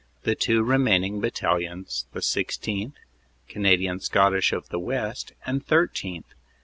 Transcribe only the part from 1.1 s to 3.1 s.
battalions, the 16th.,